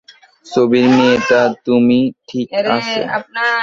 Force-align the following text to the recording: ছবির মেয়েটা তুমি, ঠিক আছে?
ছবির 0.45 0.85
মেয়েটা 0.95 1.41
তুমি, 1.65 1.99
ঠিক 2.27 2.47
আছে? 2.69 3.01